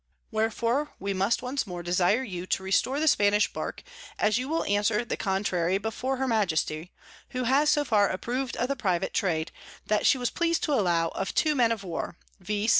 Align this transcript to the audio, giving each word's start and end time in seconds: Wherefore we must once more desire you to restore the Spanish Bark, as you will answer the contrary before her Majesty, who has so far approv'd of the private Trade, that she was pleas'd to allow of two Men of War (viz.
Wherefore 0.31 0.95
we 0.97 1.13
must 1.13 1.43
once 1.43 1.67
more 1.67 1.83
desire 1.83 2.23
you 2.23 2.47
to 2.47 2.63
restore 2.63 2.99
the 2.99 3.07
Spanish 3.07 3.53
Bark, 3.53 3.83
as 4.17 4.39
you 4.39 4.49
will 4.49 4.63
answer 4.63 5.05
the 5.05 5.15
contrary 5.15 5.77
before 5.77 6.17
her 6.17 6.27
Majesty, 6.27 6.91
who 7.29 7.43
has 7.43 7.69
so 7.69 7.85
far 7.85 8.09
approv'd 8.09 8.57
of 8.57 8.67
the 8.67 8.75
private 8.75 9.13
Trade, 9.13 9.51
that 9.85 10.07
she 10.07 10.17
was 10.17 10.31
pleas'd 10.31 10.63
to 10.63 10.73
allow 10.73 11.09
of 11.09 11.35
two 11.35 11.53
Men 11.53 11.71
of 11.71 11.83
War 11.83 12.17
(viz. 12.39 12.69